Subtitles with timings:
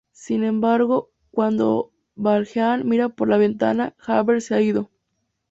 [0.13, 4.89] Sin embargo, cuando Valjean mira por la ventana, Javert se ha ido.